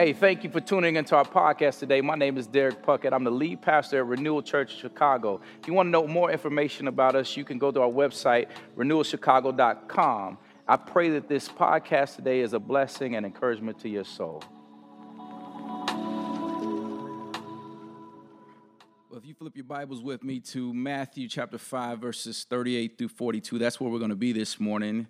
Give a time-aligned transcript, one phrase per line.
[0.00, 2.00] Hey, thank you for tuning into our podcast today.
[2.00, 3.12] My name is Derek Puckett.
[3.12, 5.42] I'm the lead pastor at Renewal Church Chicago.
[5.60, 8.46] If you want to know more information about us, you can go to our website,
[8.78, 10.38] renewalchicago.com.
[10.66, 14.42] I pray that this podcast today is a blessing and encouragement to your soul.
[19.10, 23.08] Well, if you flip your Bibles with me to Matthew chapter 5, verses 38 through
[23.08, 25.08] 42, that's where we're going to be this morning.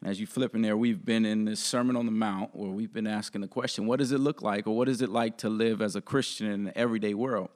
[0.00, 2.70] And as you flip in there, we've been in this Sermon on the Mount where
[2.70, 5.36] we've been asking the question what does it look like, or what is it like
[5.38, 7.50] to live as a Christian in the everyday world?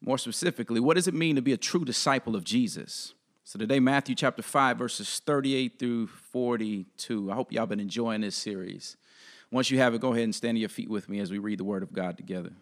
[0.00, 3.14] More specifically, what does it mean to be a true disciple of Jesus?
[3.44, 7.30] So today, Matthew chapter 5, verses 38 through 42.
[7.30, 8.96] I hope y'all been enjoying this series.
[9.50, 11.38] Once you have it, go ahead and stand on your feet with me as we
[11.38, 12.52] read the Word of God together.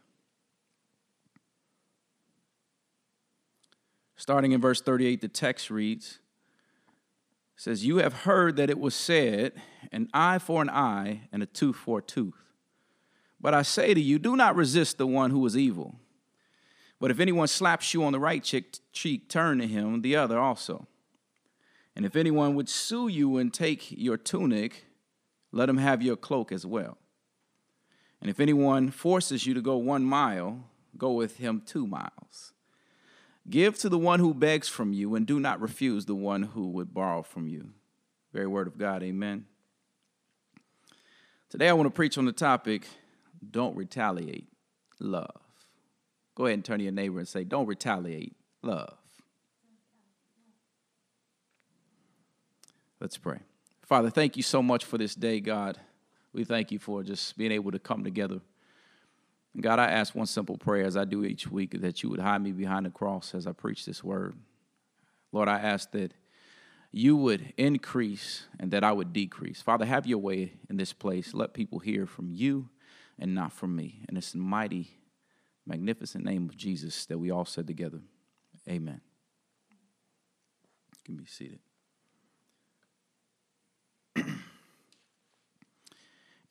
[4.17, 6.19] Starting in verse 38, the text reads,
[7.63, 9.53] says, You have heard that it was said,
[9.93, 12.35] an eye for an eye and a tooth for a tooth.
[13.41, 15.95] But I say to you, do not resist the one who is evil.
[16.99, 20.89] But if anyone slaps you on the right cheek, turn to him the other also.
[21.95, 24.87] And if anyone would sue you and take your tunic,
[25.53, 26.99] let him have your cloak as well.
[28.21, 30.65] And if anyone forces you to go one mile,
[30.99, 32.55] go with him two miles.
[33.49, 36.69] Give to the one who begs from you, and do not refuse the one who
[36.71, 37.71] would borrow from you.
[38.33, 39.47] Very word of God, amen.
[41.51, 42.87] Today I want to preach on the topic
[43.51, 44.47] don't retaliate,
[45.01, 45.41] love.
[46.35, 48.95] Go ahead and turn to your neighbor and say, Don't retaliate, love.
[53.01, 53.41] Let's pray.
[53.83, 55.79] Father, thank you so much for this day, God.
[56.33, 58.41] We thank you for just being able to come together
[59.61, 62.43] God, I ask one simple prayer as I do each week that you would hide
[62.43, 64.35] me behind the cross as I preach this word.
[65.31, 66.13] Lord, I ask that
[66.91, 69.61] you would increase and that I would decrease.
[69.61, 71.35] Father, have your way in this place.
[71.35, 72.71] Let people hear from you
[73.19, 73.97] and not from me.
[74.01, 74.91] And In this mighty,
[75.67, 78.01] magnificent name of Jesus that we all said together.
[78.69, 79.01] Amen.
[80.97, 81.59] You can be seated.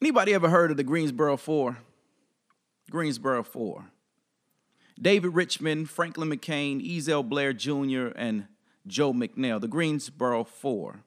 [0.01, 1.77] Anybody ever heard of the Greensboro Four?
[2.91, 3.85] Greensboro Four.
[5.01, 8.45] David Richmond, Franklin McCain, Ezell Blair Jr., and
[8.85, 11.03] Joe McNeil, the Greensboro Four.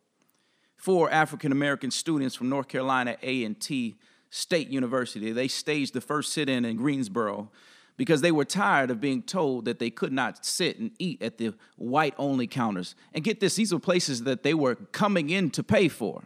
[0.76, 3.96] Four African American students from North Carolina A&T
[4.30, 5.30] State University.
[5.30, 7.50] They staged the first sit-in in Greensboro
[7.96, 11.38] because they were tired of being told that they could not sit and eat at
[11.38, 12.96] the white-only counters.
[13.12, 16.24] And get this, these were places that they were coming in to pay for.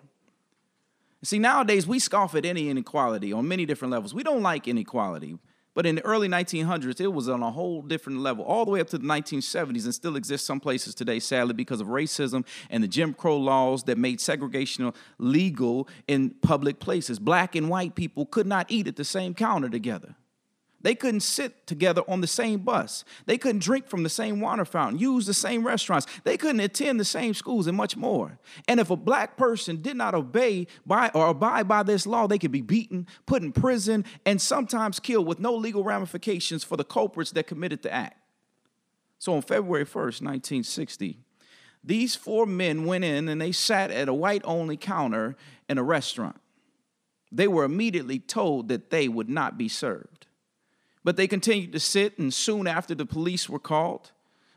[1.22, 4.14] See, nowadays we scoff at any inequality on many different levels.
[4.14, 5.38] We don't like inequality.
[5.78, 8.80] But in the early 1900s, it was on a whole different level, all the way
[8.80, 12.82] up to the 1970s, and still exists some places today, sadly, because of racism and
[12.82, 17.20] the Jim Crow laws that made segregation legal in public places.
[17.20, 20.16] Black and white people could not eat at the same counter together.
[20.80, 23.04] They couldn't sit together on the same bus.
[23.26, 26.06] They couldn't drink from the same water fountain, use the same restaurants.
[26.22, 28.38] They couldn't attend the same schools and much more.
[28.68, 32.38] And if a black person did not obey by or abide by this law, they
[32.38, 36.84] could be beaten, put in prison, and sometimes killed with no legal ramifications for the
[36.84, 38.16] culprits that committed the act.
[39.18, 41.18] So on February 1st, 1960,
[41.82, 45.36] these four men went in and they sat at a white only counter
[45.68, 46.36] in a restaurant.
[47.32, 50.27] They were immediately told that they would not be served.
[51.04, 54.10] But they continued to sit, and soon after the police were called.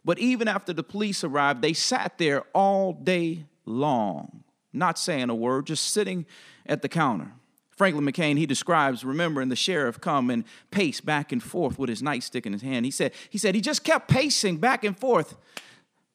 [0.04, 4.44] But even after the police arrived, they sat there all day long,
[4.74, 6.26] not saying a word, just sitting
[6.66, 7.34] at the counter.
[7.82, 12.02] Franklin McCain, he describes remembering the sheriff come and pace back and forth with his
[12.02, 12.86] nightstick in his hand.
[12.86, 15.36] He said, he said he just kept pacing back and forth,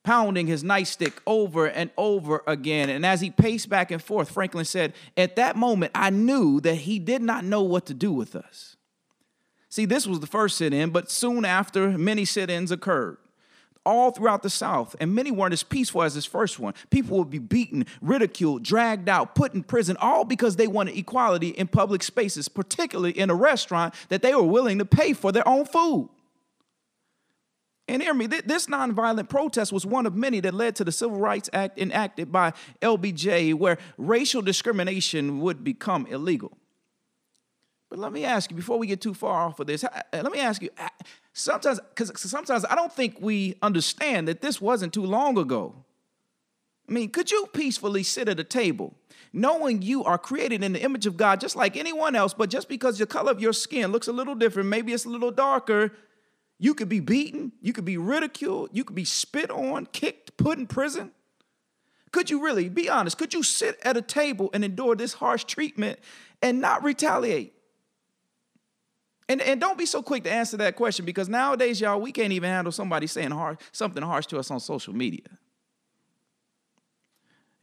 [0.04, 2.88] pounding his nightstick over and over again.
[2.88, 6.76] And as he paced back and forth, Franklin said, At that moment, I knew that
[6.76, 8.75] he did not know what to do with us.
[9.76, 13.18] See, this was the first sit in, but soon after, many sit ins occurred
[13.84, 16.72] all throughout the South, and many weren't as peaceful as this first one.
[16.88, 21.50] People would be beaten, ridiculed, dragged out, put in prison, all because they wanted equality
[21.50, 25.46] in public spaces, particularly in a restaurant that they were willing to pay for their
[25.46, 26.08] own food.
[27.86, 31.18] And hear me, this nonviolent protest was one of many that led to the Civil
[31.18, 36.56] Rights Act enacted by LBJ, where racial discrimination would become illegal.
[37.88, 39.84] But let me ask you before we get too far off of this.
[39.84, 40.70] Uh, let me ask you
[41.32, 45.84] sometimes, because sometimes I don't think we understand that this wasn't too long ago.
[46.88, 48.94] I mean, could you peacefully sit at a table
[49.32, 52.68] knowing you are created in the image of God just like anyone else, but just
[52.68, 55.92] because the color of your skin looks a little different, maybe it's a little darker,
[56.58, 60.58] you could be beaten, you could be ridiculed, you could be spit on, kicked, put
[60.58, 61.10] in prison?
[62.12, 65.44] Could you really, be honest, could you sit at a table and endure this harsh
[65.44, 65.98] treatment
[66.40, 67.52] and not retaliate?
[69.28, 72.32] And, and don't be so quick to answer that question because nowadays, y'all, we can't
[72.32, 75.26] even handle somebody saying harsh, something harsh to us on social media.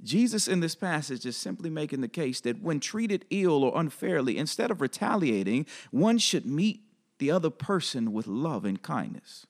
[0.04, 4.38] Jesus in this passage is simply making the case that when treated ill or unfairly,
[4.38, 6.82] instead of retaliating, one should meet
[7.20, 9.46] the other person with love and kindness.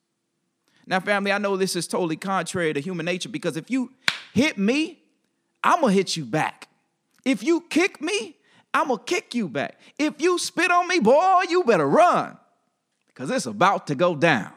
[0.86, 3.94] Now, family, I know this is totally contrary to human nature because if you
[4.34, 5.02] hit me,
[5.64, 6.68] I'm gonna hit you back.
[7.26, 8.36] If you kick me,
[8.74, 9.80] I'm gonna kick you back.
[10.00, 12.38] If you spit on me, boy, you better run
[13.08, 14.52] because it's about to go down.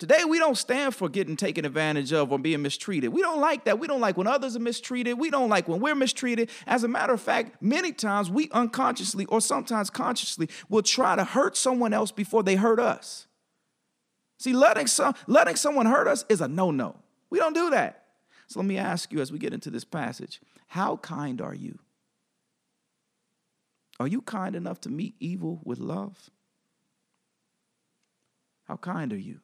[0.00, 3.12] Today, we don't stand for getting taken advantage of or being mistreated.
[3.12, 3.78] We don't like that.
[3.78, 5.18] We don't like when others are mistreated.
[5.18, 6.48] We don't like when we're mistreated.
[6.66, 11.24] As a matter of fact, many times we unconsciously or sometimes consciously will try to
[11.24, 13.26] hurt someone else before they hurt us.
[14.38, 16.96] See, letting, some, letting someone hurt us is a no no.
[17.28, 18.04] We don't do that.
[18.46, 21.78] So let me ask you as we get into this passage how kind are you?
[24.00, 26.30] Are you kind enough to meet evil with love?
[28.64, 29.40] How kind are you?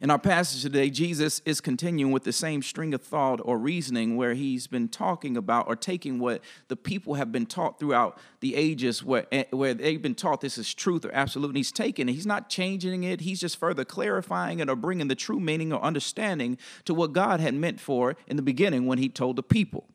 [0.00, 4.16] In our passage today, Jesus is continuing with the same string of thought or reasoning
[4.16, 8.56] where he's been talking about or taking what the people have been taught throughout the
[8.56, 12.08] ages, where, eh, where they've been taught this is truth or absolute, and he's taking
[12.08, 12.14] it.
[12.14, 15.82] He's not changing it, he's just further clarifying it or bringing the true meaning or
[15.82, 16.56] understanding
[16.86, 19.86] to what God had meant for in the beginning when he told the people.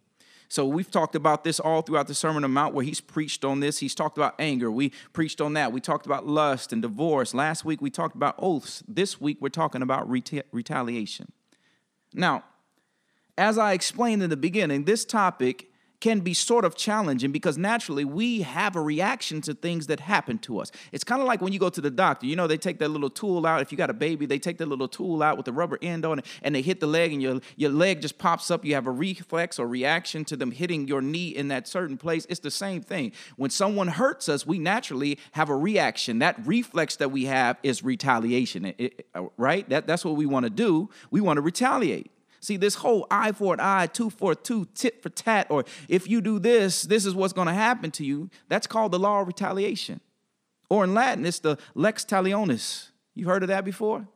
[0.49, 3.43] So we've talked about this all throughout the Sermon on the Mount where he's preached
[3.43, 3.79] on this.
[3.79, 4.71] He's talked about anger.
[4.71, 5.71] We preached on that.
[5.71, 7.33] We talked about lust and divorce.
[7.33, 8.83] Last week we talked about oaths.
[8.87, 11.31] This week we're talking about reta- retaliation.
[12.13, 12.43] Now,
[13.37, 18.05] as I explained in the beginning, this topic can be sort of challenging because naturally
[18.05, 20.71] we have a reaction to things that happen to us.
[20.91, 22.89] It's kind of like when you go to the doctor, you know, they take that
[22.89, 23.61] little tool out.
[23.61, 26.05] If you got a baby, they take that little tool out with the rubber end
[26.05, 28.63] on it and they hit the leg and your, your leg just pops up.
[28.63, 32.27] You have a reflex or reaction to them hitting your knee in that certain place.
[32.29, 33.11] It's the same thing.
[33.35, 36.19] When someone hurts us, we naturally have a reaction.
[36.19, 39.67] That reflex that we have is retaliation, it, it, right?
[39.69, 40.89] That, that's what we want to do.
[41.09, 42.11] We want to retaliate.
[42.39, 45.65] See, this whole eye for an eye, two for a two, tit for tat, or
[45.89, 48.99] if you do this, this is what's going to happen to you, that's called the
[48.99, 50.01] law of retaliation.
[50.69, 52.89] Or in Latin, it's the lex talionis.
[53.15, 54.07] You've heard of that before?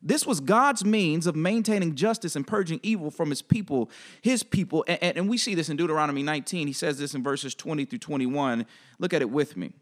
[0.00, 3.90] This was God's means of maintaining justice and purging evil from his people,
[4.22, 4.84] his people.
[4.86, 6.66] And, and, and we see this in Deuteronomy 19.
[6.66, 8.64] He says this in verses 20 through 21.
[8.98, 9.72] Look at it with me.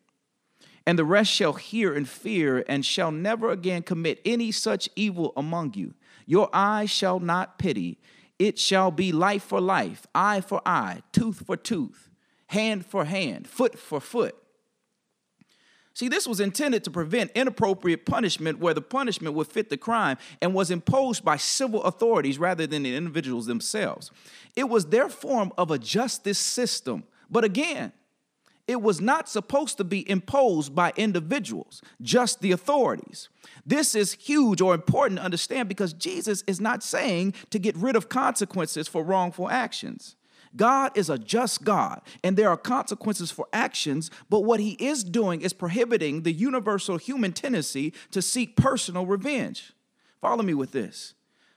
[0.87, 5.32] And the rest shall hear and fear, and shall never again commit any such evil
[5.37, 5.94] among you
[6.26, 7.99] your eye shall not pity.
[8.38, 12.11] It shall be life for life, eye for eye, tooth for tooth,
[12.49, 14.37] hand for hand, foot for foot.
[15.94, 20.19] See, this was intended to prevent inappropriate punishment where the punishment would fit the crime
[20.43, 24.11] and was imposed by civil authorities rather than the individuals themselves.
[24.55, 27.05] It was their form of a justice system.
[27.31, 27.93] But again,
[28.69, 33.29] it was not supposed to be imposed by individuals, just the authorities.
[33.65, 37.97] This is huge or important to understand because Jesus is not saying to get rid
[37.97, 40.17] of consequences for wrongful actions.
[40.57, 45.05] God is a just God, and there are consequences for actions, but what he is
[45.05, 49.75] doing is prohibiting the universal human tendency to seek personal revenge.
[50.21, 51.15] Follow me with this.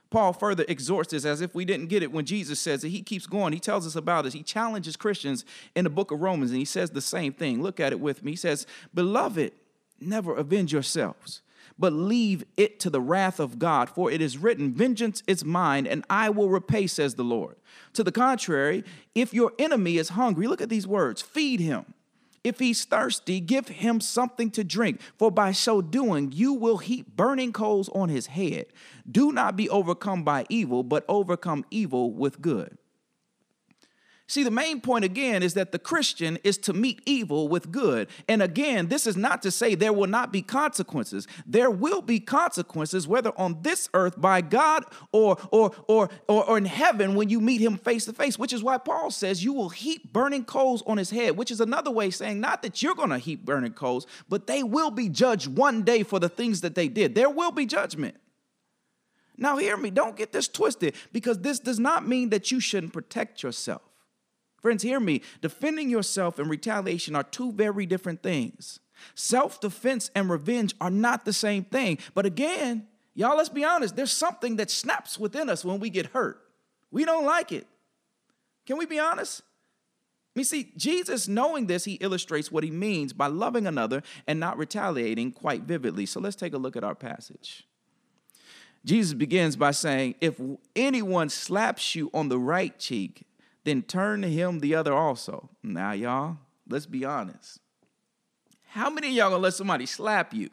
[0.09, 2.89] Paul further exhorts this as if we didn't get it when Jesus says it.
[2.89, 3.53] He keeps going.
[3.53, 4.33] He tells us about it.
[4.33, 5.45] He challenges Christians
[5.75, 7.61] in the book of Romans, and he says the same thing.
[7.61, 8.31] Look at it with me.
[8.31, 9.51] He says, Beloved,
[9.99, 11.41] never avenge yourselves,
[11.77, 15.85] but leave it to the wrath of God, for it is written, Vengeance is mine,
[15.85, 17.57] and I will repay, says the Lord.
[17.93, 21.93] To the contrary, if your enemy is hungry, look at these words feed him.
[22.49, 27.15] If he's thirsty, give him something to drink, for by so doing, you will heap
[27.15, 28.65] burning coals on his head.
[29.07, 32.75] Do not be overcome by evil, but overcome evil with good.
[34.29, 38.07] See, the main point again is that the Christian is to meet evil with good.
[38.27, 41.25] And again, this is not to say there will not be consequences.
[41.47, 46.57] There will be consequences, whether on this earth by God or, or, or, or, or
[46.59, 49.51] in heaven when you meet him face to face, which is why Paul says you
[49.51, 52.93] will heap burning coals on his head, which is another way saying not that you're
[52.93, 56.61] going to heap burning coals, but they will be judged one day for the things
[56.61, 57.15] that they did.
[57.15, 58.15] There will be judgment.
[59.37, 62.93] Now, hear me, don't get this twisted because this does not mean that you shouldn't
[62.93, 63.88] protect yourself.
[64.61, 65.21] Friends, hear me.
[65.41, 68.79] Defending yourself and retaliation are two very different things.
[69.15, 71.97] Self defense and revenge are not the same thing.
[72.13, 76.07] But again, y'all, let's be honest, there's something that snaps within us when we get
[76.07, 76.41] hurt.
[76.91, 77.67] We don't like it.
[78.65, 79.41] Can we be honest?
[80.39, 84.57] Mean, see, Jesus, knowing this, he illustrates what he means by loving another and not
[84.57, 86.05] retaliating quite vividly.
[86.05, 87.67] So let's take a look at our passage.
[88.85, 90.39] Jesus begins by saying, If
[90.77, 93.25] anyone slaps you on the right cheek,
[93.69, 95.49] then turn to him the other also.
[95.63, 97.59] Now, y'all, let's be honest.
[98.69, 100.49] How many of y'all gonna let somebody slap you?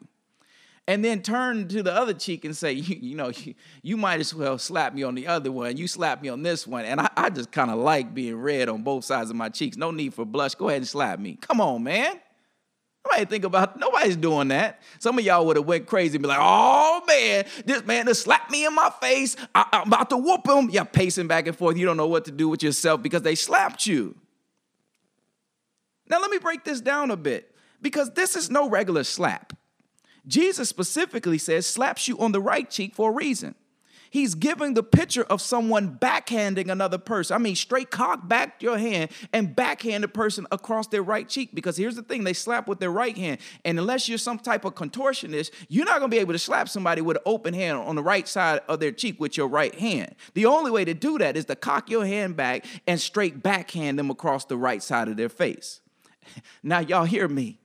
[0.89, 4.19] And then turn to the other cheek and say, you, you know, you, you, might
[4.19, 5.75] as well slap me on the other one.
[5.75, 6.85] You slap me on this one.
[6.85, 9.75] And I, I just kind of like being red on both sides of my cheeks.
[9.75, 10.55] No need for blush.
[10.55, 11.37] Go ahead and slap me.
[11.41, 12.19] Come on, man.
[13.07, 14.81] Nobody think about nobody's doing that.
[14.99, 18.23] Some of y'all would have went crazy and be like, "Oh man, this man just
[18.23, 19.35] slapped me in my face.
[19.55, 21.77] I, am about to whoop him." You're pacing back and forth.
[21.77, 24.15] You don't know what to do with yourself because they slapped you.
[26.09, 29.53] Now let me break this down a bit because this is no regular slap.
[30.25, 33.55] Jesus specifically says slaps you on the right cheek for a reason.
[34.09, 37.35] He's giving the picture of someone backhanding another person.
[37.35, 41.53] I mean, straight cock back your hand and backhand a person across their right cheek.
[41.53, 43.39] Because here's the thing they slap with their right hand.
[43.65, 47.01] And unless you're some type of contortionist, you're not gonna be able to slap somebody
[47.01, 50.15] with an open hand on the right side of their cheek with your right hand.
[50.33, 53.99] The only way to do that is to cock your hand back and straight backhand
[53.99, 55.81] them across the right side of their face.
[56.61, 57.59] Now, y'all hear me.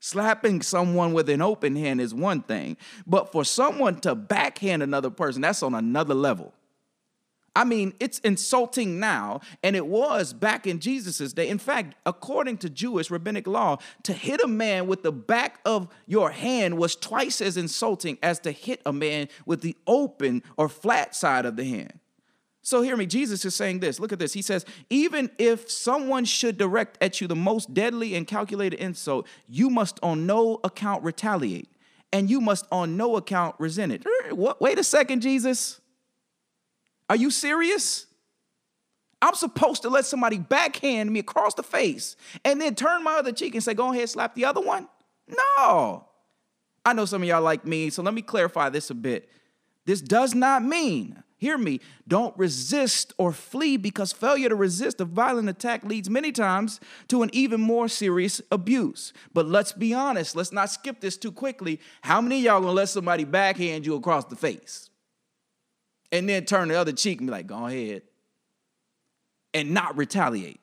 [0.00, 5.10] Slapping someone with an open hand is one thing, but for someone to backhand another
[5.10, 6.54] person, that's on another level.
[7.54, 11.48] I mean, it's insulting now, and it was back in Jesus' day.
[11.48, 15.88] In fact, according to Jewish rabbinic law, to hit a man with the back of
[16.06, 20.68] your hand was twice as insulting as to hit a man with the open or
[20.68, 21.98] flat side of the hand.
[22.70, 23.98] So hear me, Jesus is saying this.
[23.98, 24.32] Look at this.
[24.32, 29.26] He says, even if someone should direct at you the most deadly and calculated insult,
[29.48, 31.68] you must on no account retaliate,
[32.12, 34.06] and you must on no account resent it.
[34.06, 34.60] Er, what?
[34.60, 35.80] Wait a second, Jesus.
[37.08, 38.06] Are you serious?
[39.20, 43.32] I'm supposed to let somebody backhand me across the face and then turn my other
[43.32, 44.86] cheek and say, go ahead, slap the other one?
[45.26, 46.06] No.
[46.86, 49.28] I know some of y'all like me, so let me clarify this a bit.
[49.86, 51.80] This does not mean Hear me.
[52.06, 57.22] Don't resist or flee because failure to resist a violent attack leads many times to
[57.22, 59.14] an even more serious abuse.
[59.32, 60.36] But let's be honest.
[60.36, 61.80] Let's not skip this too quickly.
[62.02, 64.90] How many y'all gonna let somebody backhand you across the face
[66.12, 68.02] and then turn the other cheek and be like, go ahead
[69.54, 70.60] and not retaliate?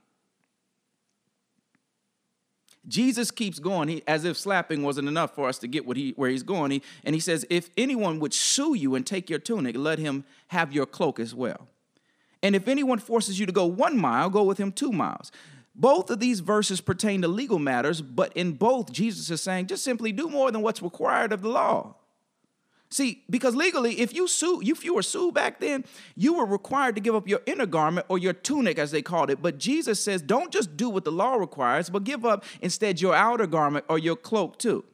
[2.88, 6.12] Jesus keeps going he, as if slapping wasn't enough for us to get what he,
[6.12, 6.72] where he's going.
[6.72, 10.24] He, and he says, If anyone would sue you and take your tunic, let him
[10.48, 11.68] have your cloak as well.
[12.42, 15.32] And if anyone forces you to go one mile, go with him two miles.
[15.76, 19.84] Both of these verses pertain to legal matters, but in both, Jesus is saying, just
[19.84, 21.96] simply do more than what's required of the law.
[22.90, 25.84] See, because legally, if you sue, if you were sued back then,
[26.16, 29.30] you were required to give up your inner garment or your tunic, as they called
[29.30, 29.42] it.
[29.42, 33.14] But Jesus says, don't just do what the law requires, but give up instead your
[33.14, 34.86] outer garment or your cloak too.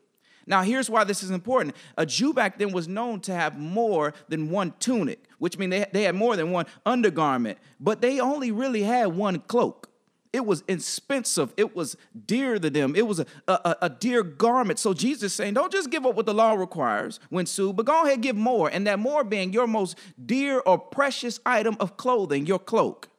[0.45, 1.75] Now, here's why this is important.
[1.97, 5.85] A Jew back then was known to have more than one tunic, which means they,
[5.93, 9.89] they had more than one undergarment, but they only really had one cloak.
[10.33, 11.53] It was expensive.
[11.57, 12.95] It was dear to them.
[12.95, 14.79] It was a, a, a dear garment.
[14.79, 18.03] So Jesus saying, don't just give up what the law requires when sued, but go
[18.03, 18.67] ahead give more.
[18.67, 23.09] And that more being your most dear or precious item of clothing, your cloak.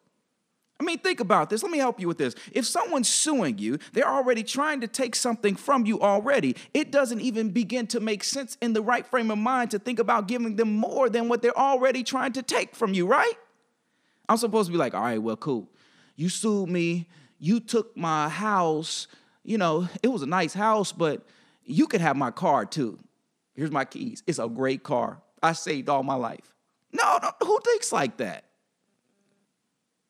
[0.80, 1.62] I mean, think about this.
[1.62, 2.34] Let me help you with this.
[2.50, 6.56] If someone's suing you, they're already trying to take something from you already.
[6.74, 10.00] It doesn't even begin to make sense in the right frame of mind to think
[10.00, 13.34] about giving them more than what they're already trying to take from you, right?
[14.28, 15.68] I'm supposed to be like, all right, well, cool.
[16.16, 17.08] You sued me.
[17.38, 19.06] You took my house.
[19.42, 21.26] You know, it was a nice house, but
[21.64, 22.98] you could have my car too.
[23.54, 24.22] Here's my keys.
[24.26, 25.20] It's a great car.
[25.42, 26.54] I saved all my life.
[26.92, 28.43] No, no who thinks like that?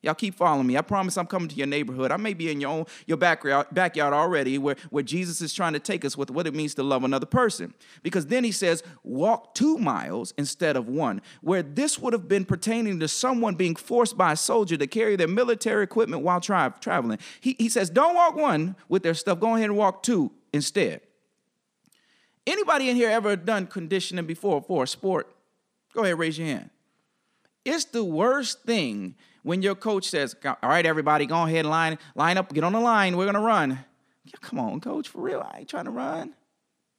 [0.05, 0.77] Y'all keep following me.
[0.77, 2.11] I promise I'm coming to your neighborhood.
[2.11, 5.73] I may be in your own your backyard, backyard already, where, where Jesus is trying
[5.73, 7.73] to take us with what it means to love another person.
[8.03, 12.45] Because then he says, walk two miles instead of one, where this would have been
[12.45, 16.75] pertaining to someone being forced by a soldier to carry their military equipment while tra-
[16.79, 17.17] traveling.
[17.41, 21.01] He, he says, don't walk one with their stuff, go ahead and walk two instead.
[22.45, 25.35] Anybody in here ever done conditioning before for a sport?
[25.95, 26.69] Go ahead, raise your hand.
[27.65, 32.37] It's the worst thing when your coach says, "All right, everybody, go ahead line line
[32.37, 33.15] up, get on the line.
[33.15, 33.85] We're gonna run."
[34.23, 35.39] Yeah, come on, coach, for real.
[35.39, 36.33] I ain't trying to run.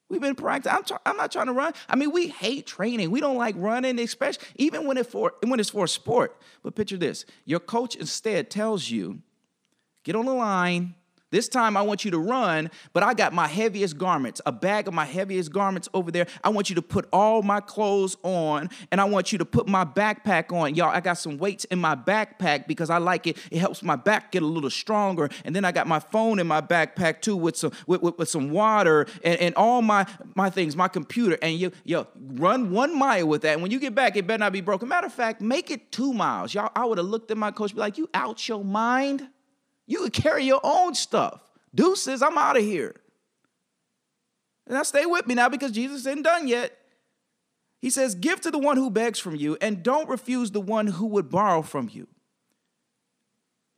[0.09, 0.76] We've been practicing.
[0.76, 1.73] I'm, try- I'm not trying to run.
[1.88, 3.11] I mean, we hate training.
[3.11, 6.41] We don't like running, especially even when it for when it's for sport.
[6.62, 9.23] But picture this: your coach instead tells you,
[10.05, 10.95] "Get on the line."
[11.33, 14.87] This time I want you to run, but I got my heaviest garments, a bag
[14.87, 16.28] of my heaviest garments over there.
[16.45, 19.66] I want you to put all my clothes on and I want you to put
[19.66, 20.76] my backpack on.
[20.76, 23.38] Y'all, I got some weights in my backpack because I like it.
[23.50, 25.28] It helps my back get a little stronger.
[25.45, 28.28] And then I got my phone in my backpack too with some with, with, with
[28.28, 30.06] some water and, and all my
[30.37, 31.37] my things, my computer.
[31.42, 33.54] And you yo, run one mile with that.
[33.54, 34.88] And when you get back, it better not be broken.
[34.88, 36.54] Matter of fact, make it two miles.
[36.54, 39.28] Y'all, I would have looked at my coach, be like, you out your mind?
[39.87, 41.40] You could carry your own stuff.
[41.75, 42.95] Deuces, I'm out of here.
[44.69, 46.76] Now stay with me now because Jesus isn't done yet.
[47.81, 50.88] He says, Give to the one who begs from you, and don't refuse the one
[50.88, 52.09] who would borrow from you.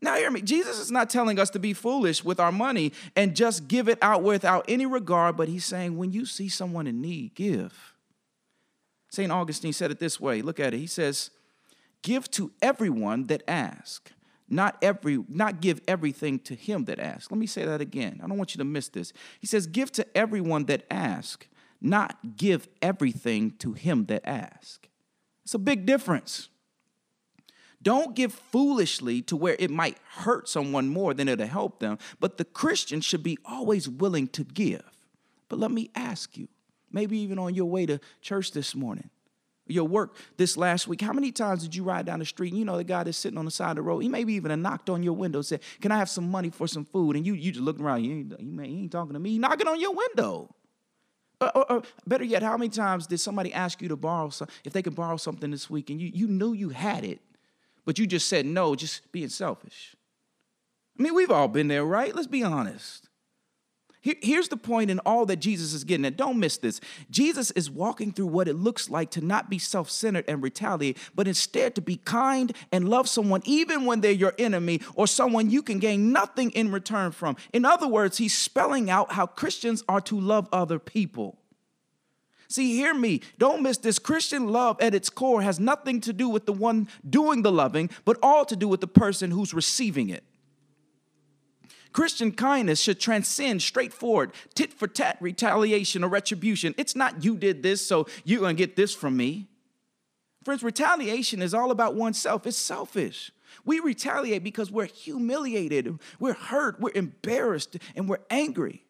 [0.00, 0.42] Now, hear me.
[0.42, 3.98] Jesus is not telling us to be foolish with our money and just give it
[4.00, 7.94] out without any regard, but he's saying, when you see someone in need, give.
[9.10, 9.32] St.
[9.32, 10.78] Augustine said it this way look at it.
[10.78, 11.30] He says,
[12.02, 14.12] Give to everyone that asks
[14.48, 17.30] not every not give everything to him that asks.
[17.30, 18.20] Let me say that again.
[18.22, 19.12] I don't want you to miss this.
[19.40, 21.46] He says give to everyone that asks
[21.80, 24.88] not give everything to him that asks
[25.44, 26.48] it's a big difference.
[27.80, 32.36] Don't give foolishly to where it might hurt someone more than it'll help them but
[32.36, 34.84] the christian should be always willing to give.
[35.48, 36.48] But let me ask you
[36.90, 39.10] maybe even on your way to church this morning
[39.68, 42.58] your work this last week, how many times did you ride down the street and
[42.58, 44.60] you know the guy that's sitting on the side of the road, he maybe even
[44.62, 47.16] knocked on your window said, Can I have some money for some food?
[47.16, 49.68] And you you just looking around, you ain't, you ain't talking to me, he knocking
[49.68, 50.54] on your window.
[51.40, 54.48] Or, or, or, better yet, how many times did somebody ask you to borrow some,
[54.64, 57.20] if they could borrow something this week and you, you knew you had it,
[57.84, 59.94] but you just said no, just being selfish?
[60.98, 62.14] I mean, we've all been there, right?
[62.14, 63.07] Let's be honest.
[64.00, 66.16] Here's the point in all that Jesus is getting at.
[66.16, 66.80] Don't miss this.
[67.10, 70.96] Jesus is walking through what it looks like to not be self centered and retaliate,
[71.14, 75.50] but instead to be kind and love someone, even when they're your enemy or someone
[75.50, 77.36] you can gain nothing in return from.
[77.52, 81.38] In other words, he's spelling out how Christians are to love other people.
[82.48, 83.20] See, hear me.
[83.36, 83.98] Don't miss this.
[83.98, 87.90] Christian love at its core has nothing to do with the one doing the loving,
[88.04, 90.24] but all to do with the person who's receiving it.
[91.92, 96.74] Christian kindness should transcend straightforward tit for tat retaliation or retribution.
[96.76, 99.48] It's not you did this, so you're going to get this from me.
[100.44, 103.30] Friends, retaliation is all about oneself, it's selfish.
[103.64, 108.84] We retaliate because we're humiliated, we're hurt, we're embarrassed, and we're angry.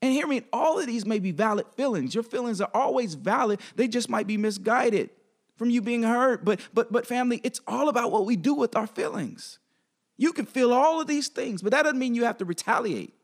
[0.00, 2.14] And hear me, all of these may be valid feelings.
[2.14, 5.10] Your feelings are always valid, they just might be misguided
[5.56, 6.44] from you being hurt.
[6.44, 9.58] But but but family, it's all about what we do with our feelings.
[10.18, 13.14] You can feel all of these things, but that doesn't mean you have to retaliate.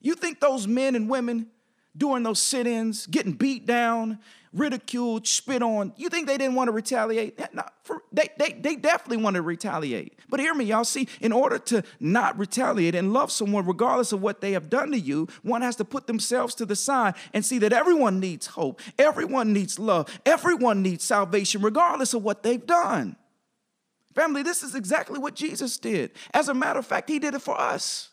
[0.00, 1.48] You think those men and women
[1.96, 4.20] doing those sit ins, getting beat down,
[4.52, 7.38] ridiculed, spit on, you think they didn't want to retaliate?
[7.52, 10.16] No, for, they, they, they definitely want to retaliate.
[10.28, 14.22] But hear me, y'all see, in order to not retaliate and love someone, regardless of
[14.22, 17.44] what they have done to you, one has to put themselves to the side and
[17.44, 22.66] see that everyone needs hope, everyone needs love, everyone needs salvation, regardless of what they've
[22.66, 23.16] done.
[24.14, 26.12] Family, this is exactly what Jesus did.
[26.32, 28.10] As a matter of fact, he did it for us.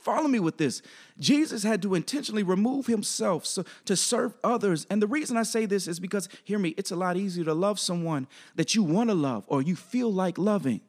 [0.00, 0.80] Follow me with this.
[1.18, 4.86] Jesus had to intentionally remove himself so, to serve others.
[4.88, 7.54] And the reason I say this is because, hear me, it's a lot easier to
[7.54, 10.80] love someone that you want to love or you feel like loving.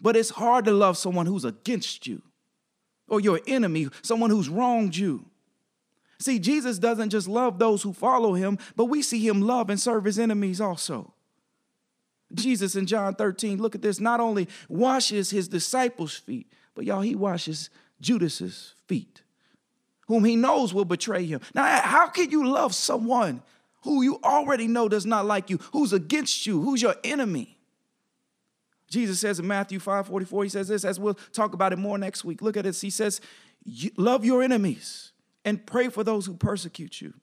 [0.00, 2.22] But it's hard to love someone who's against you
[3.08, 5.26] or your enemy, someone who's wronged you.
[6.20, 9.80] See, Jesus doesn't just love those who follow him, but we see him love and
[9.80, 11.13] serve his enemies also.
[12.34, 17.00] Jesus in John 13, look at this, not only washes his disciples' feet, but y'all,
[17.00, 17.70] he washes
[18.00, 19.22] Judas's feet,
[20.08, 21.40] whom he knows will betray him.
[21.54, 23.42] Now, how can you love someone
[23.82, 27.58] who you already know does not like you, who's against you, who's your enemy?
[28.88, 31.98] Jesus says in Matthew 5 44, he says this, as we'll talk about it more
[31.98, 32.42] next week.
[32.42, 32.80] Look at this.
[32.80, 33.20] He says,
[33.96, 35.12] Love your enemies
[35.44, 37.14] and pray for those who persecute you.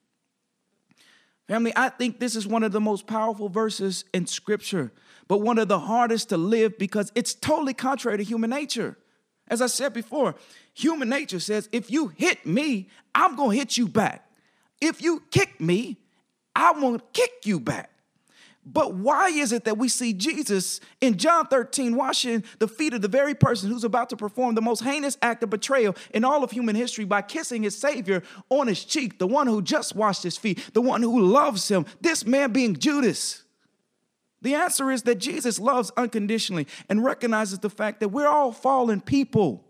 [1.48, 4.92] Family, I think this is one of the most powerful verses in Scripture,
[5.28, 8.96] but one of the hardest to live because it's totally contrary to human nature.
[9.48, 10.34] As I said before,
[10.72, 14.26] human nature says if you hit me, I'm gonna hit you back.
[14.80, 15.98] If you kick me,
[16.54, 17.91] I won't kick you back.
[18.64, 23.02] But why is it that we see Jesus in John 13 washing the feet of
[23.02, 26.44] the very person who's about to perform the most heinous act of betrayal in all
[26.44, 30.22] of human history by kissing his Savior on his cheek, the one who just washed
[30.22, 33.42] his feet, the one who loves him, this man being Judas?
[34.42, 39.00] The answer is that Jesus loves unconditionally and recognizes the fact that we're all fallen
[39.00, 39.64] people.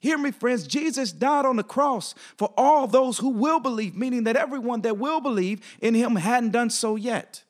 [0.00, 0.66] Hear me, friends.
[0.66, 4.98] Jesus died on the cross for all those who will believe, meaning that everyone that
[4.98, 7.44] will believe in him hadn't done so yet.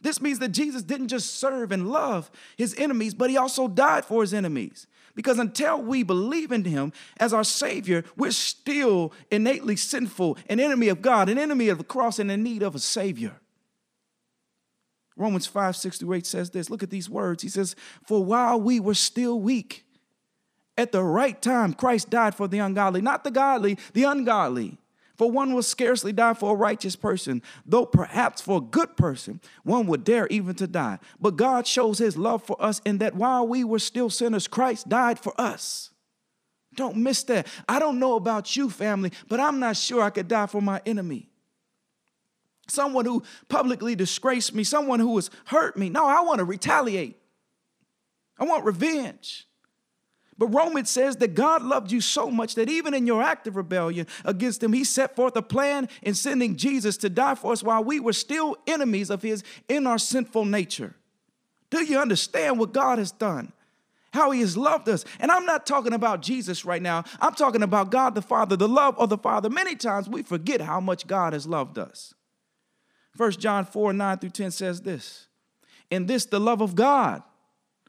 [0.00, 4.04] This means that Jesus didn't just serve and love his enemies, but he also died
[4.04, 4.86] for his enemies.
[5.14, 10.88] Because until we believe in him as our Savior, we're still innately sinful, an enemy
[10.88, 13.40] of God, an enemy of the cross, and in need of a Savior.
[15.16, 16.70] Romans 5 6 through 8 says this.
[16.70, 17.42] Look at these words.
[17.42, 17.74] He says,
[18.06, 19.84] For while we were still weak,
[20.76, 24.78] at the right time, Christ died for the ungodly, not the godly, the ungodly.
[25.18, 29.40] For one will scarcely die for a righteous person, though perhaps for a good person,
[29.64, 31.00] one would dare even to die.
[31.20, 34.88] But God shows his love for us in that while we were still sinners, Christ
[34.88, 35.90] died for us.
[36.76, 37.48] Don't miss that.
[37.68, 40.80] I don't know about you, family, but I'm not sure I could die for my
[40.86, 41.28] enemy.
[42.68, 45.88] Someone who publicly disgraced me, someone who has hurt me.
[45.88, 47.16] No, I want to retaliate.
[48.38, 49.47] I want revenge.
[50.38, 53.56] But Romans says that God loved you so much that even in your act of
[53.56, 57.62] rebellion against Him, He set forth a plan in sending Jesus to die for us
[57.62, 60.94] while we were still enemies of His in our sinful nature.
[61.70, 63.52] Do you understand what God has done?
[64.12, 65.04] How he has loved us.
[65.20, 67.04] And I'm not talking about Jesus right now.
[67.20, 69.50] I'm talking about God the Father, the love of the Father.
[69.50, 72.14] Many times we forget how much God has loved us.
[73.18, 75.26] 1 John 4 9 through 10 says this
[75.90, 77.22] In this, the love of God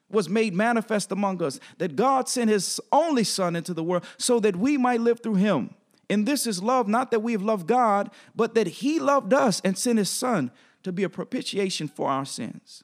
[0.09, 4.39] was made manifest among us, that God sent his only Son into the world so
[4.39, 5.75] that we might live through him.
[6.09, 9.61] And this is love, not that we have loved God, but that he loved us
[9.63, 10.51] and sent his Son
[10.83, 12.83] to be a propitiation for our sins.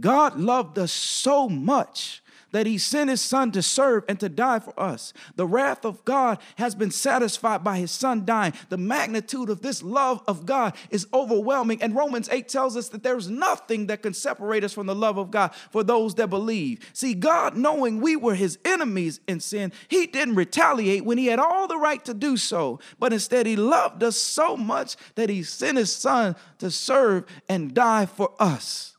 [0.00, 4.58] God loved us so much that he sent his son to serve and to die
[4.58, 5.12] for us.
[5.36, 8.52] The wrath of God has been satisfied by his son dying.
[8.68, 11.82] The magnitude of this love of God is overwhelming.
[11.82, 15.18] And Romans 8 tells us that there's nothing that can separate us from the love
[15.18, 16.80] of God for those that believe.
[16.92, 21.38] See, God, knowing we were his enemies in sin, he didn't retaliate when he had
[21.38, 25.42] all the right to do so, but instead he loved us so much that he
[25.42, 28.95] sent his son to serve and die for us.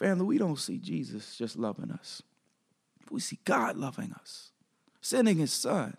[0.00, 2.22] Family, we don't see Jesus just loving us.
[3.10, 4.50] We see God loving us,
[5.02, 5.94] sending his son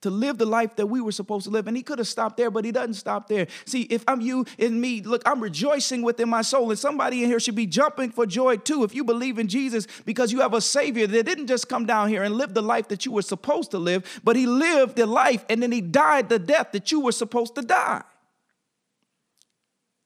[0.00, 1.66] to live the life that we were supposed to live.
[1.66, 3.48] And he could have stopped there, but he doesn't stop there.
[3.66, 7.28] See, if I'm you and me, look, I'm rejoicing within my soul, and somebody in
[7.28, 10.54] here should be jumping for joy too if you believe in Jesus because you have
[10.54, 13.20] a Savior that didn't just come down here and live the life that you were
[13.20, 16.90] supposed to live, but he lived the life and then he died the death that
[16.90, 18.02] you were supposed to die.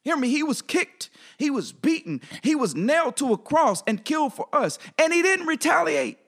[0.02, 4.04] Hear me, he was kicked, he was beaten, he was nailed to a cross and
[4.04, 6.18] killed for us, and he didn't retaliate.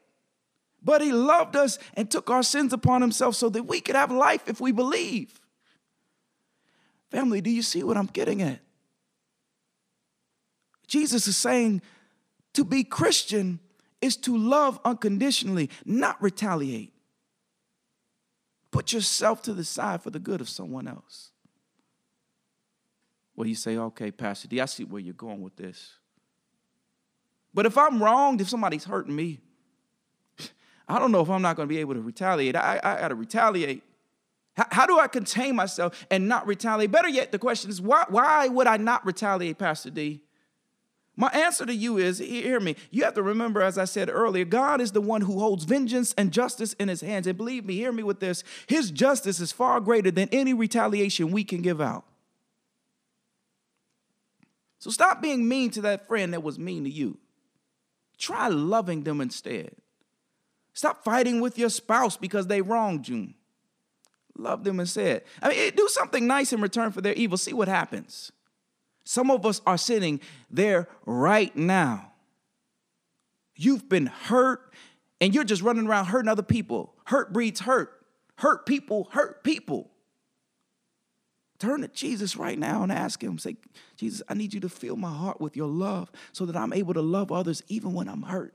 [0.84, 4.10] But he loved us and took our sins upon himself so that we could have
[4.10, 5.40] life if we believe.
[7.10, 8.60] Family, do you see what I'm getting at?
[10.86, 11.82] Jesus is saying
[12.54, 13.60] to be Christian
[14.00, 16.92] is to love unconditionally, not retaliate.
[18.70, 21.31] Put yourself to the side for the good of someone else.
[23.34, 25.94] Well, you say, okay, Pastor D, I see where you're going with this.
[27.54, 29.40] But if I'm wronged, if somebody's hurting me,
[30.88, 32.56] I don't know if I'm not going to be able to retaliate.
[32.56, 33.82] I, I got to retaliate.
[34.54, 36.90] How, how, do I contain myself and not retaliate?
[36.90, 40.20] Better yet, the question is, why, why would I not retaliate, Pastor D?
[41.14, 42.74] My answer to you is hear me.
[42.90, 46.14] You have to remember, as I said earlier, God is the one who holds vengeance
[46.16, 47.26] and justice in his hands.
[47.26, 51.30] And believe me, hear me with this his justice is far greater than any retaliation
[51.30, 52.04] we can give out.
[54.82, 57.16] So stop being mean to that friend that was mean to you.
[58.18, 59.76] Try loving them instead.
[60.72, 63.28] Stop fighting with your spouse because they wronged you.
[64.36, 65.22] Love them instead.
[65.40, 67.38] I mean, do something nice in return for their evil.
[67.38, 68.32] See what happens.
[69.04, 70.18] Some of us are sitting
[70.50, 72.10] there right now.
[73.54, 74.74] You've been hurt
[75.20, 76.96] and you're just running around hurting other people.
[77.04, 78.04] Hurt breeds hurt.
[78.38, 79.91] Hurt people hurt people.
[81.62, 83.54] Turn to Jesus right now and ask Him, say,
[83.96, 86.92] Jesus, I need you to fill my heart with your love so that I'm able
[86.92, 88.52] to love others even when I'm hurt.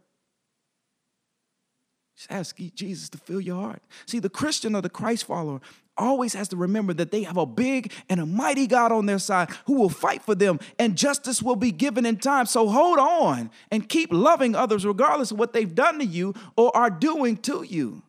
[2.17, 3.81] Just ask Jesus to fill your heart.
[4.07, 5.61] See, the Christian or the Christ follower
[5.97, 9.19] always has to remember that they have a big and a mighty God on their
[9.19, 12.45] side who will fight for them and justice will be given in time.
[12.45, 16.75] So hold on and keep loving others regardless of what they've done to you or
[16.75, 18.03] are doing to you.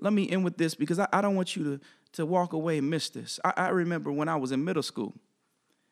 [0.00, 1.80] Let me end with this because I, I don't want you to
[2.12, 3.38] to walk away and miss this.
[3.44, 5.14] I, I remember when I was in middle school,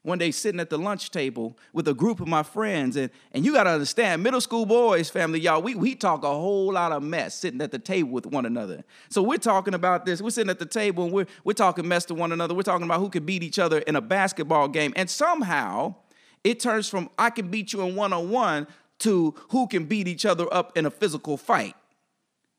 [0.02, 3.44] one day sitting at the lunch table with a group of my friends, and, and
[3.44, 7.02] you gotta understand, middle school boys, family, y'all, we, we talk a whole lot of
[7.02, 8.84] mess sitting at the table with one another.
[9.10, 10.22] So we're talking about this.
[10.22, 12.54] We're sitting at the table and we're, we're talking mess to one another.
[12.54, 14.92] We're talking about who could beat each other in a basketball game.
[14.96, 15.96] And somehow
[16.44, 18.66] it turns from I can beat you in one on one
[19.00, 21.74] to who can beat each other up in a physical fight.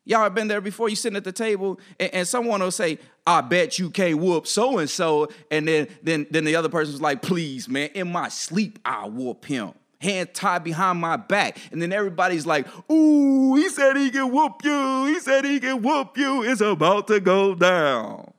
[0.05, 0.89] Y'all have been there before.
[0.89, 4.47] You sitting at the table, and, and someone will say, "I bet you can't whoop
[4.47, 8.29] so and so," and then then then the other person's like, "Please, man, in my
[8.29, 13.69] sleep, I'll whoop him." Hand tied behind my back, and then everybody's like, "Ooh, he
[13.69, 15.05] said he can whoop you.
[15.07, 16.43] He said he can whoop you.
[16.43, 18.33] It's about to go down."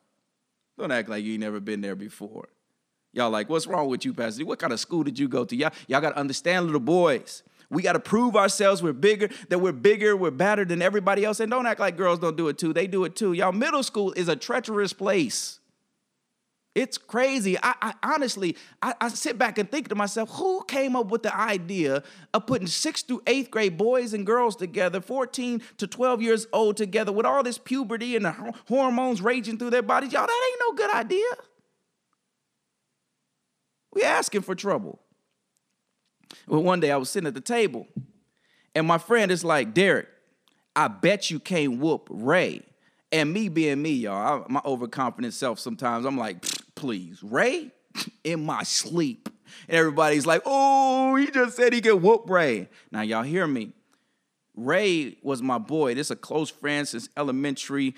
[0.79, 2.49] Don't act like you ain't never been there before.
[3.13, 4.47] Y'all like, what's wrong with you, Pastor?
[4.47, 5.57] What kind of school did you go to?
[5.57, 7.43] Y'all, y'all got to understand little boys.
[7.71, 11.39] We got to prove ourselves we're bigger, that we're bigger, we're better than everybody else.
[11.39, 12.73] And don't act like girls don't do it too.
[12.73, 13.33] They do it too.
[13.33, 15.61] Y'all, middle school is a treacherous place.
[16.75, 17.59] It's crazy.
[17.59, 21.25] I, I honestly, I, I, sit back and think to myself, who came up with
[21.25, 26.23] the idea of putting sixth through eighth grade boys and girls together, 14 to 12
[26.23, 30.13] years old together, with all this puberty and the hormones raging through their bodies?
[30.13, 31.37] Y'all, that ain't no good idea.
[33.93, 35.01] We asking for trouble.
[36.47, 37.87] Well, one day I was sitting at the table,
[38.75, 40.09] and my friend is like, Derek,
[40.75, 42.63] I bet you can't whoop Ray.
[43.13, 47.73] And me being me, y'all, I, my overconfident self sometimes, I'm like, please, Ray,
[48.25, 49.29] in my sleep.
[49.69, 52.69] And everybody's like, oh, he just said he could whoop Ray.
[52.93, 53.73] Now, y'all hear me.
[54.55, 55.95] Ray was my boy.
[55.95, 57.95] This is a close friend since elementary,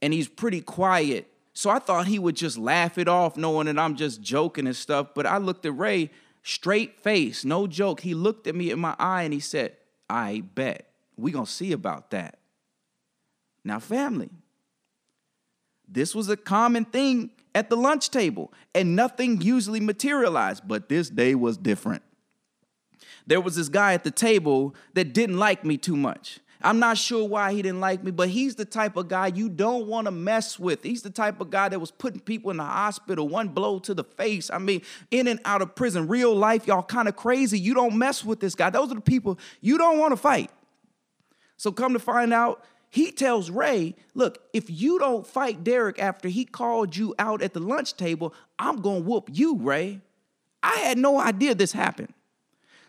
[0.00, 1.30] and he's pretty quiet.
[1.52, 4.74] So I thought he would just laugh it off, knowing that I'm just joking and
[4.74, 5.08] stuff.
[5.14, 6.10] But I looked at Ray,
[6.44, 8.00] straight face, no joke.
[8.00, 9.76] He looked at me in my eye and he said,
[10.08, 10.88] I bet.
[11.16, 12.38] we gonna see about that.
[13.64, 14.30] Now, family,
[15.88, 21.08] this was a common thing at the lunch table, and nothing usually materialized, but this
[21.08, 22.02] day was different.
[23.26, 26.40] There was this guy at the table that didn't like me too much.
[26.64, 29.50] I'm not sure why he didn't like me, but he's the type of guy you
[29.50, 30.82] don't want to mess with.
[30.82, 33.92] He's the type of guy that was putting people in the hospital, one blow to
[33.92, 34.48] the face.
[34.50, 37.58] I mean, in and out of prison, real life, y'all kind of crazy.
[37.58, 38.70] You don't mess with this guy.
[38.70, 40.50] Those are the people you don't want to fight.
[41.58, 46.28] So come to find out, he tells Ray, look, if you don't fight Derek after
[46.28, 50.00] he called you out at the lunch table, I'm going to whoop you, Ray.
[50.62, 52.14] I had no idea this happened.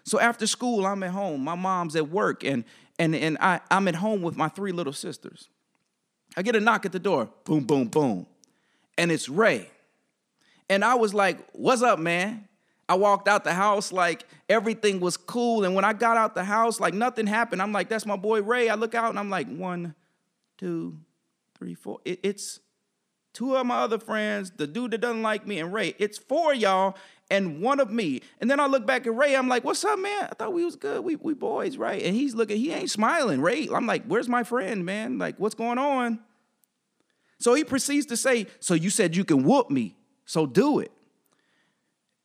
[0.05, 1.43] So after school, I'm at home.
[1.43, 2.63] My mom's at work, and,
[2.97, 5.49] and, and I, I'm at home with my three little sisters.
[6.37, 8.27] I get a knock at the door boom, boom, boom.
[8.97, 9.69] And it's Ray.
[10.69, 12.47] And I was like, What's up, man?
[12.87, 15.63] I walked out the house like everything was cool.
[15.63, 17.61] And when I got out the house, like nothing happened.
[17.61, 18.69] I'm like, that's my boy Ray.
[18.69, 19.95] I look out and I'm like, one,
[20.57, 20.99] two,
[21.57, 21.99] three, four.
[22.05, 22.59] It, it's
[23.33, 25.95] two of my other friends, the dude that doesn't like me, and Ray.
[25.97, 26.95] It's four y'all
[27.29, 28.21] and one of me.
[28.39, 29.35] And then I look back at Ray.
[29.35, 30.27] I'm like, what's up, man?
[30.31, 31.03] I thought we was good.
[31.03, 32.01] We, we boys, right?
[32.01, 33.41] And he's looking, he ain't smiling.
[33.41, 35.17] Ray, I'm like, where's my friend, man?
[35.17, 36.19] Like, what's going on?
[37.39, 39.95] So he proceeds to say, so you said you can whoop me.
[40.25, 40.91] So do it.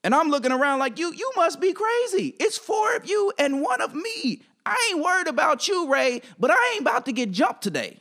[0.02, 2.34] And I'm looking around like, you, you must be crazy.
[2.40, 4.42] It's four of you and one of me.
[4.64, 8.00] I ain't worried about you, Ray, but I ain't about to get jumped today.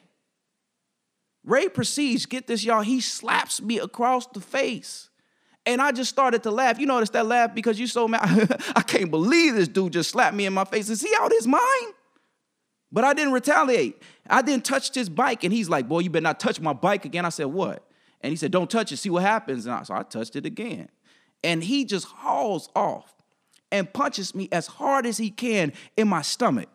[1.43, 5.09] Ray proceeds, get this, y'all, he slaps me across the face.
[5.65, 6.80] And I just started to laugh.
[6.80, 8.62] You notice that laugh because you so mad.
[8.76, 10.89] I can't believe this dude just slapped me in my face.
[10.89, 11.93] Is he out his mind?
[12.91, 14.02] But I didn't retaliate.
[14.28, 15.43] I didn't touch his bike.
[15.43, 17.26] And he's like, Boy, you better not touch my bike again.
[17.26, 17.86] I said, What?
[18.22, 19.65] And he said, Don't touch it, see what happens.
[19.65, 20.89] And I, so I touched it again
[21.43, 23.13] and he just hauls off
[23.72, 26.69] and punches me as hard as he can in my stomach.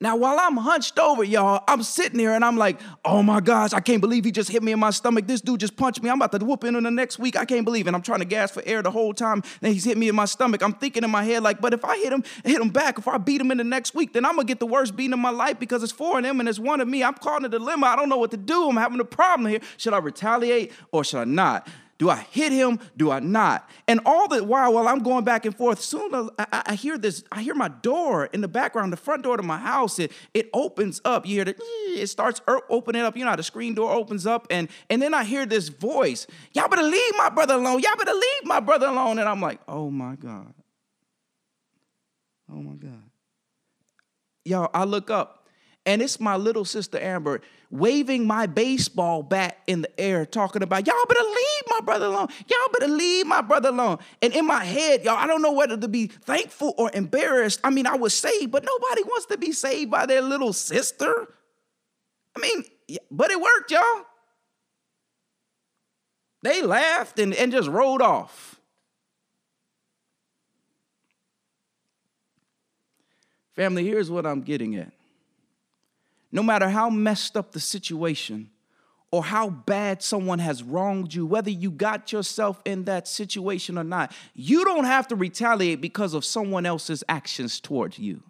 [0.00, 3.72] Now, while I'm hunched over, y'all, I'm sitting there and I'm like, oh my gosh,
[3.72, 5.28] I can't believe he just hit me in my stomach.
[5.28, 6.10] This dude just punched me.
[6.10, 7.36] I'm about to whoop in on the next week.
[7.36, 7.90] I can't believe it.
[7.90, 9.44] And I'm trying to gas for air the whole time.
[9.62, 10.62] And he's hit me in my stomach.
[10.62, 13.06] I'm thinking in my head, like, but if I hit him, hit him back, if
[13.06, 15.20] I beat him in the next week, then I'm gonna get the worst beating of
[15.20, 17.04] my life because it's four of them and it's one of me.
[17.04, 17.86] I'm caught in a dilemma.
[17.86, 18.68] I don't know what to do.
[18.68, 19.60] I'm having a problem here.
[19.76, 21.68] Should I retaliate or should I not?
[21.98, 22.80] Do I hit him?
[22.96, 23.70] Do I not?
[23.86, 27.22] And all the while, while I'm going back and forth, soon I, I, hear this.
[27.30, 29.98] I hear my door in the background, the front door to my house.
[30.00, 31.24] It it opens up.
[31.24, 31.60] You hear it.
[31.60, 33.16] It starts er, opening up.
[33.16, 36.26] You know how the screen door opens up, and and then I hear this voice.
[36.52, 37.80] Y'all better leave my brother alone.
[37.80, 39.20] Y'all better leave my brother alone.
[39.20, 40.52] And I'm like, oh my god.
[42.50, 43.02] Oh my god.
[44.44, 45.43] Y'all, I look up
[45.86, 50.86] and it's my little sister Amber waving my baseball bat in the air, talking about,
[50.86, 52.28] y'all better leave my brother alone.
[52.46, 53.98] Y'all better leave my brother alone.
[54.22, 57.60] And in my head, y'all, I don't know whether to be thankful or embarrassed.
[57.64, 61.28] I mean, I was saved, but nobody wants to be saved by their little sister.
[62.36, 62.64] I mean,
[63.10, 64.04] but it worked, y'all.
[66.42, 68.60] They laughed and, and just rolled off.
[73.56, 74.93] Family, here's what I'm getting at
[76.34, 78.50] no matter how messed up the situation
[79.12, 83.84] or how bad someone has wronged you, whether you got yourself in that situation or
[83.84, 88.20] not, you don't have to retaliate because of someone else's actions towards you.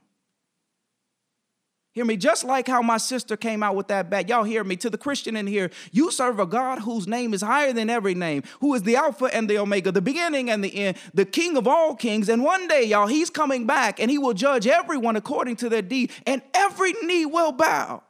[1.94, 4.28] Hear me, just like how my sister came out with that bat.
[4.28, 4.74] Y'all hear me?
[4.76, 8.16] To the Christian in here, you serve a God whose name is higher than every
[8.16, 11.56] name, who is the Alpha and the Omega, the beginning and the end, the King
[11.56, 12.28] of all kings.
[12.28, 15.82] And one day, y'all, he's coming back and he will judge everyone according to their
[15.82, 18.02] deed, and every knee will bow.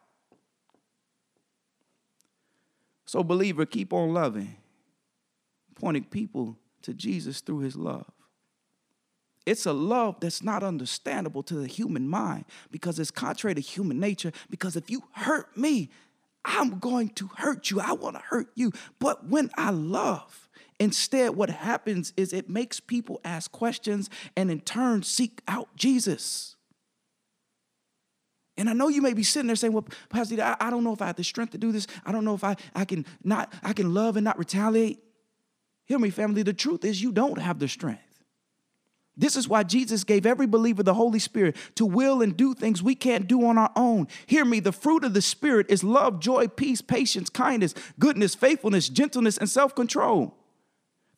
[3.05, 4.57] So, believer, keep on loving,
[5.75, 8.11] pointing people to Jesus through his love.
[9.47, 14.01] It's a love that's not understandable to the human mind because it's contrary to human
[14.01, 14.33] nature.
[14.49, 15.91] Because if you hurt me,
[16.45, 17.81] I'm going to hurt you.
[17.81, 18.73] I want to hurt you.
[18.99, 20.45] But when I love,
[20.81, 26.57] Instead, what happens is it makes people ask questions and in turn seek out Jesus.
[28.57, 30.93] And I know you may be sitting there saying, Well, Pastor, I, I don't know
[30.93, 31.87] if I have the strength to do this.
[32.05, 35.01] I don't know if I, I can not, I can love and not retaliate.
[35.87, 36.43] Hear me, family.
[36.43, 38.14] The truth is you don't have the strength.
[39.17, 42.83] This is why Jesus gave every believer the Holy Spirit to will and do things
[42.83, 44.09] we can't do on our own.
[44.27, 48.89] Hear me, the fruit of the Spirit is love, joy, peace, patience, kindness, goodness, faithfulness,
[48.89, 50.35] gentleness, and self control.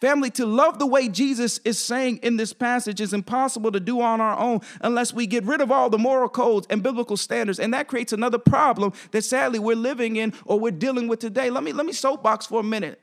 [0.00, 4.02] Family, to love the way Jesus is saying in this passage is impossible to do
[4.02, 7.58] on our own unless we get rid of all the moral codes and biblical standards.
[7.58, 11.48] And that creates another problem that sadly we're living in or we're dealing with today.
[11.48, 13.00] Let me, let me soapbox for a minute.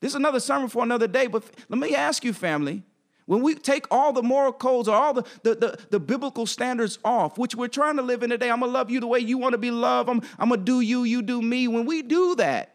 [0.00, 2.82] This is another sermon for another day, but let me ask you, family.
[3.26, 6.98] When we take all the moral codes or all the, the, the, the, biblical standards
[7.04, 9.38] off, which we're trying to live in today, I'm gonna love you the way you
[9.38, 11.66] wanna be loved, I'm, I'm gonna do you, you do me.
[11.66, 12.74] When we do that,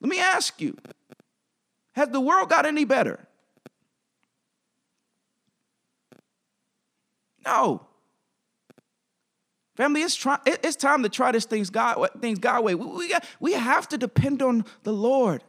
[0.00, 0.76] let me ask you,
[1.92, 3.20] has the world got any better?
[7.44, 7.86] No.
[9.76, 12.74] Family, it's, try, it's time to try this things God, things God way.
[12.74, 15.42] We, we, got, we have to depend on the Lord,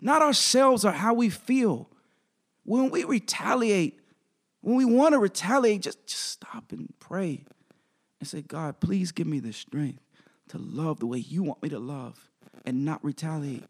[0.00, 1.88] not ourselves or how we feel.
[2.68, 3.98] When we retaliate,
[4.60, 7.46] when we want to retaliate, just, just stop and pray
[8.20, 10.02] and say, God, please give me the strength
[10.50, 12.28] to love the way you want me to love
[12.66, 13.64] and not retaliate.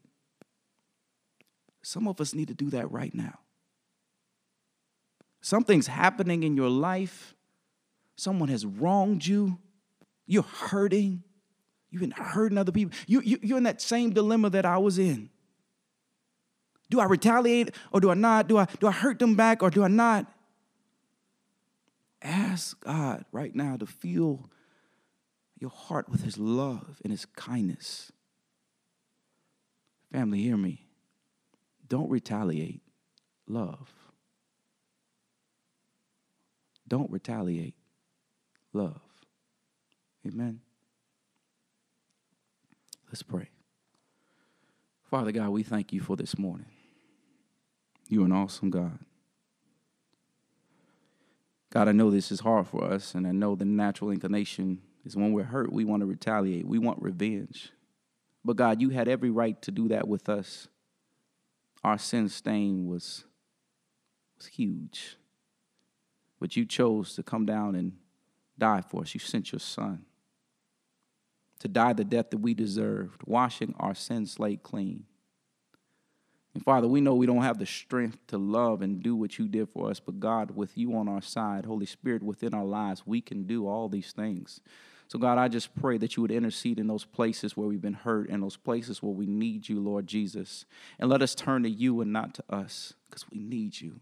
[1.80, 3.38] Some of us need to do that right now.
[5.42, 7.37] Something's happening in your life.
[8.16, 9.58] Someone has wronged you.
[10.26, 11.22] You're hurting.
[11.90, 12.98] You've been hurting other people.
[13.06, 15.30] You, you, you're in that same dilemma that I was in.
[16.90, 18.48] Do I retaliate or do I not?
[18.48, 20.27] Do I, do I hurt them back or do I not?
[22.22, 24.51] Ask God right now to fill
[25.59, 28.11] your heart with His love and His kindness.
[30.12, 30.87] Family, hear me.
[31.87, 32.83] Don't retaliate,
[33.46, 33.92] love.
[36.87, 37.74] Don't retaliate,
[38.72, 39.01] love.
[40.27, 40.61] Amen.
[43.09, 43.48] Let's pray.
[45.11, 46.66] Father God, we thank you for this morning.
[48.09, 48.99] You're an awesome God.
[51.71, 55.16] God, I know this is hard for us, and I know the natural inclination is
[55.16, 56.66] when we're hurt, we want to retaliate.
[56.66, 57.71] We want revenge.
[58.44, 60.68] But God, you had every right to do that with us
[61.85, 63.25] our sin stain was,
[64.37, 65.16] was huge.
[66.40, 67.92] But you chose to come down and
[68.59, 69.14] die for us.
[69.14, 70.05] You sent your son
[71.61, 75.05] to die the death that we deserved, washing our sin slate clean.
[76.59, 79.47] And Father, we know we don't have the strength to love and do what you
[79.47, 83.05] did for us, but God, with you on our side, Holy Spirit within our lives,
[83.07, 84.61] we can do all these things.
[85.07, 87.92] So, God, I just pray that you would intercede in those places where we've been
[87.92, 90.64] hurt and those places where we need you, Lord Jesus.
[90.99, 94.01] And let us turn to you and not to us because we need you.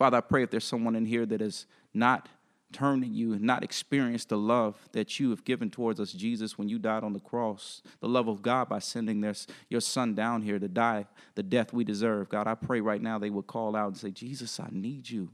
[0.00, 2.28] Father, I pray if there's someone in here that has not
[2.72, 6.58] turned to you and not experienced the love that you have given towards us, Jesus,
[6.58, 9.34] when you died on the cross, the love of God by sending their,
[9.68, 12.28] your son down here to die the death we deserve.
[12.28, 15.30] God, I pray right now they would call out and say, Jesus, I need you.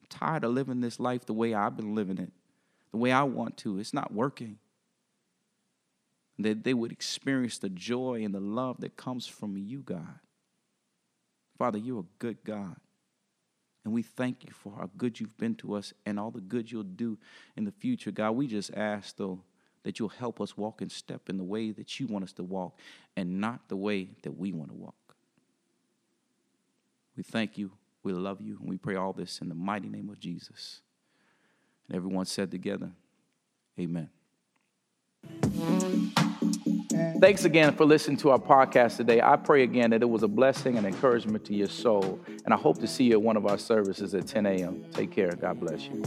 [0.00, 2.32] I'm tired of living this life the way I've been living it
[2.92, 3.78] the way I want to.
[3.78, 4.58] It's not working.
[6.38, 10.20] That they would experience the joy and the love that comes from you, God.
[11.58, 12.76] Father, you're a good God.
[13.84, 16.70] And we thank you for how good you've been to us and all the good
[16.70, 17.18] you'll do
[17.56, 18.12] in the future.
[18.12, 19.40] God, we just ask, though,
[19.82, 22.44] that you'll help us walk in step in the way that you want us to
[22.44, 22.78] walk
[23.16, 24.94] and not the way that we want to walk.
[27.16, 30.08] We thank you, we love you, and we pray all this in the mighty name
[30.08, 30.80] of Jesus.
[31.88, 32.90] And everyone said together,
[33.78, 34.08] Amen.
[37.20, 39.20] Thanks again for listening to our podcast today.
[39.20, 42.20] I pray again that it was a blessing and encouragement to your soul.
[42.44, 44.84] And I hope to see you at one of our services at 10 a.m.
[44.92, 45.32] Take care.
[45.32, 46.02] God bless you.